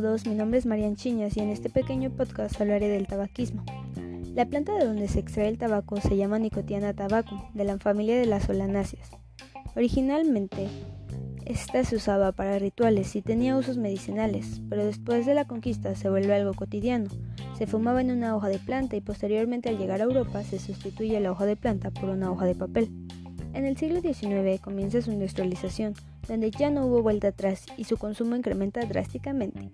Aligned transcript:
todos, 0.00 0.26
mi 0.26 0.34
nombre 0.34 0.58
es 0.58 0.64
Marian 0.64 0.96
Chiñas 0.96 1.36
y 1.36 1.40
en 1.40 1.50
este 1.50 1.68
pequeño 1.68 2.08
podcast 2.08 2.58
hablaré 2.58 2.88
del 2.88 3.06
tabaquismo. 3.06 3.62
La 4.34 4.46
planta 4.46 4.72
de 4.72 4.86
donde 4.86 5.06
se 5.06 5.18
extrae 5.18 5.48
el 5.48 5.58
tabaco 5.58 6.00
se 6.00 6.16
llama 6.16 6.38
Nicotiana 6.38 6.94
tabacum, 6.94 7.42
de 7.52 7.64
la 7.64 7.76
familia 7.76 8.16
de 8.16 8.24
las 8.24 8.44
solanáceas. 8.44 9.10
Originalmente, 9.76 10.66
esta 11.44 11.84
se 11.84 11.96
usaba 11.96 12.32
para 12.32 12.58
rituales 12.58 13.14
y 13.16 13.20
tenía 13.20 13.54
usos 13.54 13.76
medicinales, 13.76 14.62
pero 14.70 14.82
después 14.82 15.26
de 15.26 15.34
la 15.34 15.44
conquista 15.44 15.94
se 15.94 16.08
vuelve 16.08 16.32
algo 16.32 16.54
cotidiano. 16.54 17.10
Se 17.58 17.66
fumaba 17.66 18.00
en 18.00 18.12
una 18.12 18.34
hoja 18.34 18.48
de 18.48 18.60
planta 18.60 18.96
y 18.96 19.02
posteriormente 19.02 19.68
al 19.68 19.76
llegar 19.76 20.00
a 20.00 20.04
Europa 20.04 20.42
se 20.42 20.58
sustituye 20.58 21.20
la 21.20 21.32
hoja 21.32 21.44
de 21.44 21.56
planta 21.56 21.90
por 21.90 22.08
una 22.08 22.32
hoja 22.32 22.46
de 22.46 22.54
papel. 22.54 22.88
En 23.54 23.66
el 23.66 23.76
siglo 23.76 24.00
XIX 24.00 24.60
comienza 24.60 25.02
su 25.02 25.12
industrialización, 25.12 25.94
donde 26.26 26.50
ya 26.50 26.70
no 26.70 26.86
hubo 26.86 27.02
vuelta 27.02 27.28
atrás 27.28 27.66
y 27.76 27.84
su 27.84 27.98
consumo 27.98 28.34
incrementa 28.34 28.80
drásticamente. 28.86 29.70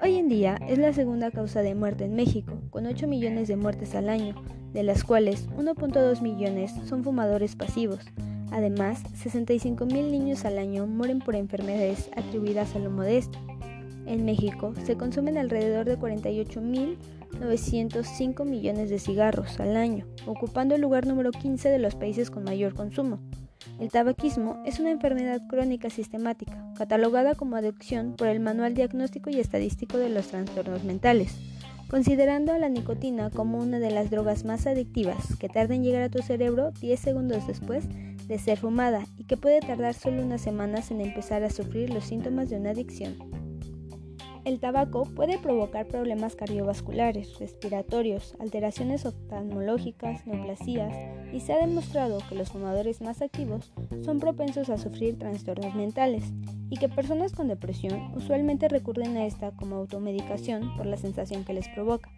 Hoy 0.00 0.14
en 0.14 0.28
día 0.28 0.56
es 0.68 0.78
la 0.78 0.92
segunda 0.92 1.32
causa 1.32 1.62
de 1.62 1.74
muerte 1.74 2.04
en 2.04 2.14
México, 2.14 2.60
con 2.70 2.86
8 2.86 3.08
millones 3.08 3.48
de 3.48 3.56
muertes 3.56 3.96
al 3.96 4.08
año, 4.08 4.36
de 4.72 4.84
las 4.84 5.02
cuales 5.02 5.48
1.2 5.50 6.22
millones 6.22 6.72
son 6.86 7.02
fumadores 7.02 7.56
pasivos. 7.56 7.98
Además, 8.52 9.02
65 9.16 9.86
mil 9.86 10.12
niños 10.12 10.44
al 10.44 10.58
año 10.58 10.86
mueren 10.86 11.18
por 11.18 11.34
enfermedades 11.34 12.10
atribuidas 12.16 12.76
a 12.76 12.78
lo 12.78 12.90
modesto. 12.90 13.38
En 14.06 14.24
México 14.24 14.72
se 14.84 14.96
consumen 14.96 15.36
alrededor 15.36 15.86
de 15.86 15.96
48.905 17.38 18.44
millones 18.44 18.90
de 18.90 18.98
cigarros 18.98 19.58
al 19.60 19.76
año, 19.76 20.06
ocupando 20.26 20.74
el 20.74 20.80
lugar 20.80 21.06
número 21.06 21.30
15 21.30 21.68
de 21.68 21.78
los 21.78 21.94
países 21.94 22.30
con 22.30 22.44
mayor 22.44 22.74
consumo. 22.74 23.20
El 23.80 23.90
tabaquismo 23.90 24.62
es 24.66 24.80
una 24.80 24.90
enfermedad 24.90 25.40
crónica 25.48 25.88
sistemática, 25.90 26.64
catalogada 26.76 27.34
como 27.34 27.56
adicción 27.56 28.14
por 28.16 28.28
el 28.28 28.40
Manual 28.40 28.74
Diagnóstico 28.74 29.30
y 29.30 29.38
Estadístico 29.38 29.98
de 29.98 30.08
los 30.08 30.28
Trastornos 30.28 30.84
Mentales, 30.84 31.36
considerando 31.88 32.52
a 32.52 32.58
la 32.58 32.68
nicotina 32.68 33.30
como 33.30 33.58
una 33.58 33.78
de 33.78 33.90
las 33.90 34.10
drogas 34.10 34.44
más 34.44 34.66
adictivas 34.66 35.36
que 35.38 35.48
tarda 35.48 35.74
en 35.74 35.84
llegar 35.84 36.02
a 36.02 36.10
tu 36.10 36.22
cerebro 36.22 36.72
10 36.80 36.98
segundos 36.98 37.46
después 37.46 37.84
de 38.26 38.38
ser 38.38 38.58
fumada 38.58 39.06
y 39.16 39.24
que 39.24 39.36
puede 39.36 39.60
tardar 39.60 39.94
solo 39.94 40.22
unas 40.22 40.40
semanas 40.40 40.90
en 40.90 41.00
empezar 41.00 41.44
a 41.44 41.50
sufrir 41.50 41.90
los 41.90 42.04
síntomas 42.04 42.50
de 42.50 42.56
una 42.56 42.70
adicción. 42.70 43.16
El 44.48 44.60
tabaco 44.60 45.02
puede 45.04 45.36
provocar 45.36 45.86
problemas 45.88 46.34
cardiovasculares, 46.34 47.38
respiratorios, 47.38 48.34
alteraciones 48.40 49.04
oftalmológicas, 49.04 50.26
neoplasias 50.26 50.90
y 51.34 51.40
se 51.40 51.52
ha 51.52 51.58
demostrado 51.58 52.20
que 52.26 52.34
los 52.34 52.48
fumadores 52.48 53.02
más 53.02 53.20
activos 53.20 53.70
son 54.06 54.20
propensos 54.20 54.70
a 54.70 54.78
sufrir 54.78 55.18
trastornos 55.18 55.74
mentales 55.74 56.24
y 56.70 56.78
que 56.78 56.88
personas 56.88 57.32
con 57.32 57.48
depresión 57.48 58.10
usualmente 58.16 58.68
recurren 58.68 59.18
a 59.18 59.26
esta 59.26 59.50
como 59.50 59.76
automedicación 59.76 60.74
por 60.78 60.86
la 60.86 60.96
sensación 60.96 61.44
que 61.44 61.52
les 61.52 61.68
provoca. 61.68 62.10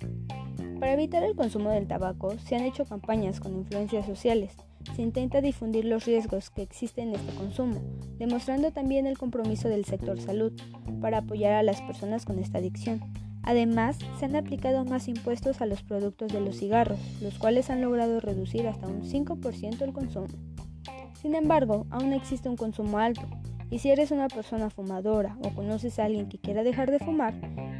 Para 0.78 0.92
evitar 0.92 1.24
el 1.24 1.34
consumo 1.34 1.70
del 1.70 1.88
tabaco 1.88 2.38
se 2.38 2.54
han 2.54 2.62
hecho 2.62 2.84
campañas 2.84 3.40
con 3.40 3.56
influencias 3.56 4.06
sociales 4.06 4.56
se 4.94 5.02
intenta 5.02 5.40
difundir 5.40 5.84
los 5.84 6.04
riesgos 6.04 6.50
que 6.50 6.62
existen 6.62 7.08
en 7.08 7.16
este 7.16 7.34
consumo, 7.34 7.80
demostrando 8.18 8.70
también 8.72 9.06
el 9.06 9.18
compromiso 9.18 9.68
del 9.68 9.84
sector 9.84 10.20
salud 10.20 10.52
para 11.00 11.18
apoyar 11.18 11.52
a 11.52 11.62
las 11.62 11.80
personas 11.82 12.24
con 12.24 12.38
esta 12.38 12.58
adicción. 12.58 13.00
Además, 13.42 13.98
se 14.18 14.26
han 14.26 14.36
aplicado 14.36 14.84
más 14.84 15.08
impuestos 15.08 15.60
a 15.60 15.66
los 15.66 15.82
productos 15.82 16.32
de 16.32 16.40
los 16.40 16.58
cigarros, 16.58 16.98
los 17.22 17.38
cuales 17.38 17.70
han 17.70 17.80
logrado 17.80 18.20
reducir 18.20 18.66
hasta 18.66 18.86
un 18.86 19.02
5% 19.02 19.80
el 19.82 19.92
consumo. 19.92 20.28
Sin 21.20 21.34
embargo, 21.34 21.86
aún 21.90 22.12
existe 22.12 22.48
un 22.48 22.56
consumo 22.56 22.98
alto, 22.98 23.26
y 23.70 23.78
si 23.78 23.90
eres 23.90 24.10
una 24.10 24.28
persona 24.28 24.68
fumadora 24.68 25.36
o 25.44 25.50
conoces 25.54 25.98
a 25.98 26.04
alguien 26.04 26.28
que 26.28 26.38
quiera 26.38 26.64
dejar 26.64 26.90
de 26.90 26.98
fumar, 26.98 27.34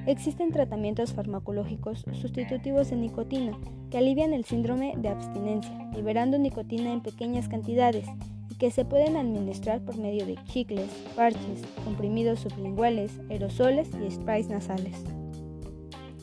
existen 0.07 0.53
tratamientos 0.53 1.13
farmacológicos 1.13 2.05
sustitutivos 2.13 2.91
de 2.91 2.97
nicotina 2.97 3.59
que 3.91 3.99
alivian 3.99 4.33
el 4.33 4.45
síndrome 4.45 4.95
de 4.97 5.09
abstinencia, 5.09 5.91
liberando 5.95 6.39
nicotina 6.39 6.93
en 6.93 7.01
pequeñas 7.01 7.49
cantidades 7.49 8.07
y 8.51 8.55
que 8.55 8.71
se 8.71 8.85
pueden 8.85 9.17
administrar 9.17 9.85
por 9.85 9.99
medio 9.99 10.27
de 10.27 10.37
chicles, 10.45 10.91
parches, 11.17 11.63
comprimidos 11.85 12.41
sublinguales, 12.41 13.21
aerosoles 13.29 13.91
y 14.07 14.11
sprays 14.11 14.49
nasales. 14.49 15.03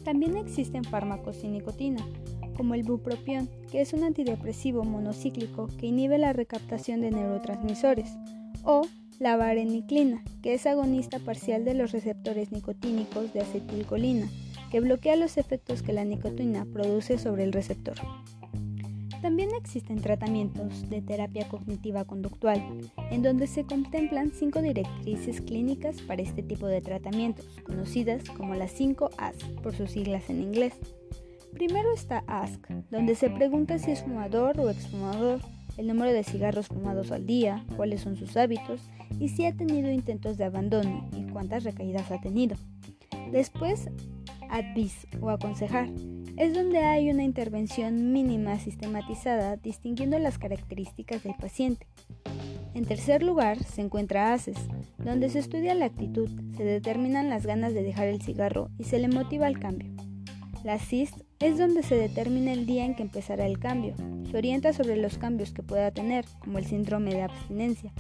También 0.06 0.38
existen 0.38 0.86
fármacos 0.86 1.36
sin 1.36 1.52
nicotina, 1.52 2.08
como 2.56 2.74
el 2.74 2.84
bupropión, 2.84 3.50
que 3.70 3.82
es 3.82 3.92
un 3.92 4.06
antidepresivo 4.06 4.86
monocíclico 4.86 5.68
que 5.78 5.88
inhibe 5.88 6.18
la 6.18 6.32
recaptación 6.32 7.02
de 7.02 7.12
neurotransmisores, 7.12 8.18
o 8.64 8.82
la 9.20 9.36
vareniclina, 9.36 10.24
que 10.42 10.54
es 10.54 10.66
agonista 10.66 11.20
parcial 11.20 11.66
de 11.66 11.74
los 11.74 11.92
receptores 11.92 12.52
nicotínicos 12.52 13.34
de 13.34 13.42
acetilcolina, 13.42 14.30
que 14.72 14.80
bloquea 14.80 15.16
los 15.16 15.38
efectos 15.38 15.82
que 15.82 15.94
la 15.94 16.06
nicotina 16.06 16.66
produce 16.66 17.18
sobre 17.18 17.44
el 17.44 17.54
receptor. 17.54 17.96
También 19.22 19.50
existen 19.58 20.00
tratamientos 20.00 20.88
de 20.90 21.02
terapia 21.02 21.48
cognitiva 21.48 22.06
conductual, 22.06 22.62
en 23.10 23.24
donde 23.24 23.48
se 23.48 23.64
contemplan 23.64 24.32
cinco 24.32 24.62
directrices 24.62 25.42
clínicas 25.42 26.02
para 26.02 26.22
este 26.22 26.44
tipo 26.44 26.68
de 26.68 26.82
tratamientos, 26.82 27.46
conocidas 27.66 28.24
como 28.30 28.54
las 28.54 28.72
5 28.72 29.10
AS 29.18 29.36
por 29.64 29.76
sus 29.76 29.92
siglas 29.92 30.30
en 30.30 30.44
inglés. 30.44 30.74
Primero 31.52 31.92
está 31.94 32.24
ASK, 32.28 32.70
donde 32.92 33.16
se 33.16 33.32
pregunta 33.32 33.80
si 33.80 33.92
es 33.92 34.04
fumador 34.04 34.60
o 34.60 34.70
exfumador, 34.70 35.40
el 35.78 35.88
número 35.88 36.12
de 36.12 36.24
cigarros 36.24 36.68
fumados 36.68 37.12
al 37.12 37.26
día, 37.26 37.66
cuáles 37.76 38.02
son 38.02 38.16
sus 38.16 38.36
hábitos 38.36 38.82
y 39.20 39.30
si 39.30 39.46
ha 39.46 39.56
tenido 39.56 39.92
intentos 39.92 40.38
de 40.38 40.46
abandono 40.46 41.08
y 41.16 41.24
cuántas 41.32 41.64
recaídas 41.64 42.12
ha 42.12 42.20
tenido. 42.20 42.56
Después, 43.32 43.90
advis 44.50 45.08
o 45.22 45.30
aconsejar. 45.30 45.90
Es 46.38 46.54
donde 46.54 46.80
hay 46.80 47.10
una 47.10 47.24
intervención 47.24 48.12
mínima 48.12 48.60
sistematizada 48.60 49.58
distinguiendo 49.58 50.20
las 50.20 50.38
características 50.38 51.24
del 51.24 51.36
paciente. 51.36 51.88
En 52.74 52.86
tercer 52.86 53.24
lugar 53.24 53.64
se 53.64 53.82
encuentra 53.82 54.34
ACES, 54.34 54.58
donde 55.00 55.30
se 55.30 55.40
estudia 55.40 55.74
la 55.74 55.86
actitud, 55.86 56.30
se 56.56 56.64
determinan 56.64 57.30
las 57.30 57.46
ganas 57.46 57.74
de 57.74 57.82
dejar 57.82 58.08
el 58.08 58.22
cigarro 58.22 58.70
y 58.78 58.84
se 58.84 59.00
le 59.00 59.08
motiva 59.08 59.48
al 59.48 59.58
cambio. 59.58 59.97
La 60.68 60.80
CIST 60.80 61.22
es 61.40 61.58
donde 61.58 61.82
se 61.82 61.96
determina 61.96 62.52
el 62.52 62.66
día 62.66 62.84
en 62.84 62.94
que 62.94 63.02
empezará 63.02 63.46
el 63.46 63.58
cambio. 63.58 63.96
Se 64.30 64.36
orienta 64.36 64.74
sobre 64.74 64.98
los 64.98 65.18
cambios 65.18 65.54
que 65.54 65.64
pueda 65.64 65.92
tener, 65.92 66.26
como 66.40 66.58
el 66.58 66.66
síndrome 66.66 67.14
de 67.14 67.22
abstinencia, 67.22 67.94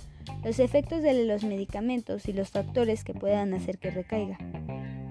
los 0.44 0.60
efectos 0.60 1.02
de 1.02 1.24
los 1.24 1.46
medicamentos 1.46 2.28
y 2.28 2.34
los 2.34 2.50
factores 2.50 3.06
que 3.06 3.14
puedan 3.14 3.54
hacer 3.54 3.78
que 3.78 3.90
recaiga. 3.90 4.38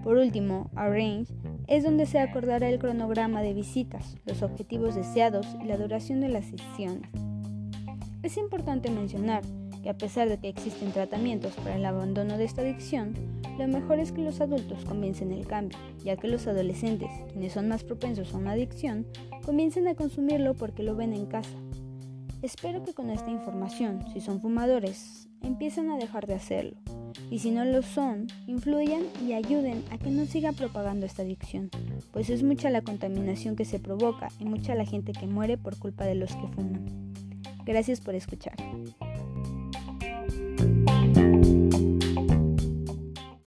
Por 0.04 0.18
último, 0.18 0.70
Arrange 0.74 1.32
es 1.66 1.82
donde 1.82 2.04
se 2.04 2.18
acordará 2.18 2.68
el 2.68 2.78
cronograma 2.78 3.40
de 3.40 3.54
visitas, 3.54 4.18
los 4.26 4.42
objetivos 4.42 4.94
deseados 4.94 5.46
y 5.62 5.64
la 5.64 5.78
duración 5.78 6.20
de 6.20 6.28
las 6.28 6.44
sesiones. 6.44 7.08
Es 8.22 8.36
importante 8.36 8.90
mencionar 8.90 9.40
que 9.82 9.88
a 9.88 9.96
pesar 9.96 10.28
de 10.28 10.36
que 10.36 10.50
existen 10.50 10.92
tratamientos 10.92 11.54
para 11.54 11.76
el 11.76 11.86
abandono 11.86 12.36
de 12.36 12.44
esta 12.44 12.60
adicción, 12.60 13.14
lo 13.58 13.68
mejor 13.68 13.98
es 13.98 14.12
que 14.12 14.22
los 14.22 14.40
adultos 14.40 14.84
comiencen 14.84 15.32
el 15.32 15.46
cambio, 15.46 15.78
ya 16.04 16.16
que 16.16 16.28
los 16.28 16.46
adolescentes, 16.46 17.10
quienes 17.32 17.52
son 17.52 17.68
más 17.68 17.84
propensos 17.84 18.34
a 18.34 18.38
una 18.38 18.52
adicción, 18.52 19.06
comiencen 19.44 19.88
a 19.88 19.94
consumirlo 19.94 20.54
porque 20.54 20.82
lo 20.82 20.94
ven 20.94 21.12
en 21.12 21.26
casa. 21.26 21.56
Espero 22.42 22.82
que 22.82 22.92
con 22.92 23.10
esta 23.10 23.30
información, 23.30 24.04
si 24.12 24.20
son 24.20 24.40
fumadores, 24.40 25.28
empiecen 25.42 25.90
a 25.90 25.96
dejar 25.96 26.26
de 26.26 26.34
hacerlo, 26.34 26.76
y 27.30 27.38
si 27.38 27.50
no 27.50 27.64
lo 27.64 27.82
son, 27.82 28.26
influyan 28.46 29.02
y 29.26 29.32
ayuden 29.32 29.82
a 29.90 29.98
que 29.98 30.10
no 30.10 30.26
siga 30.26 30.52
propagando 30.52 31.06
esta 31.06 31.22
adicción, 31.22 31.70
pues 32.12 32.30
es 32.30 32.42
mucha 32.42 32.70
la 32.70 32.82
contaminación 32.82 33.56
que 33.56 33.64
se 33.64 33.78
provoca 33.78 34.28
y 34.38 34.44
mucha 34.44 34.74
la 34.74 34.84
gente 34.84 35.12
que 35.12 35.26
muere 35.26 35.56
por 35.58 35.78
culpa 35.78 36.04
de 36.04 36.14
los 36.14 36.34
que 36.36 36.48
fuman. 36.48 36.84
Gracias 37.64 38.00
por 38.00 38.14
escuchar. 38.14 38.54